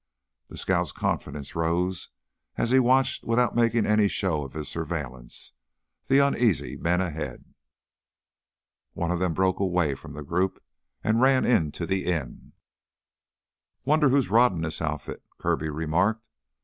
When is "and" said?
11.03-11.21